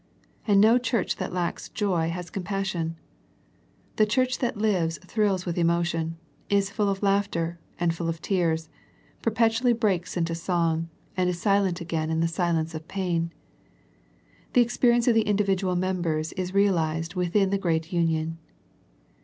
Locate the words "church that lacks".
0.79-1.69